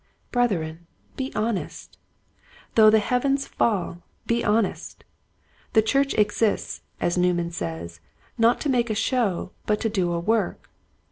Brethren, 0.31 0.87
be 1.15 1.31
honest! 1.35 1.99
Though 2.73 2.89
the 2.89 2.97
heav 2.97 3.23
ens 3.23 3.45
fall, 3.45 4.01
be 4.25 4.43
honest!" 4.43 5.03
The 5.73 5.83
church 5.83 6.15
exists," 6.15 6.81
as 6.99 7.19
Newman 7.19 7.51
says, 7.51 7.99
*'not 8.35 8.59
to 8.61 8.69
make 8.69 8.89
a 8.89 8.95
show 8.95 9.51
but 9.67 9.79
to 9.81 9.89
do 9.89 10.11
a 10.11 10.19
work." 10.19 10.71